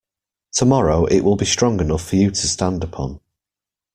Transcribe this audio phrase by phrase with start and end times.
[0.53, 3.19] Tomorrow it will be strong enough for you to stand upon.